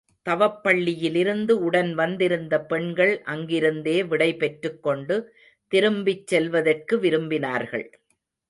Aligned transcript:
தவப்பள்ளியிலிருந்து 0.25 1.51
உடன் 1.51 1.91
வந்திருந்த 1.93 2.53
பெண்கள் 2.61 3.13
அங்கிருந்தே 3.25 3.95
விடை 4.07 4.31
பெற்றுக்கொண்டு 4.35 5.17
திரும்பிச் 5.71 6.27
செல்வதற்கு 6.27 6.97
விரும்பினார்கள். 6.99 7.87